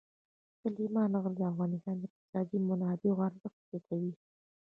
سلیمان 0.61 1.11
غر 1.23 1.33
د 1.37 1.41
افغانستان 1.51 1.95
د 1.99 2.03
اقتصادي 2.09 2.57
منابعو 2.69 3.23
ارزښت 3.27 3.59
زیاتوي. 3.69 4.13